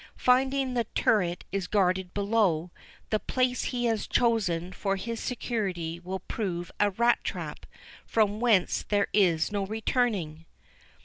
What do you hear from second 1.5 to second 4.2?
is guarded below, the place he has